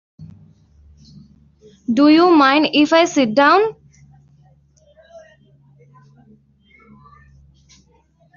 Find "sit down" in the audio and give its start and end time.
3.05-3.75